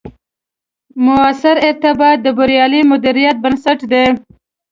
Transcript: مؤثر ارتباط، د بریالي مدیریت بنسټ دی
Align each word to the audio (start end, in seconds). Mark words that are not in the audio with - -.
مؤثر 1.05 1.55
ارتباط، 1.67 2.17
د 2.23 2.27
بریالي 2.37 2.81
مدیریت 2.91 3.35
بنسټ 3.43 3.79
دی 3.91 4.05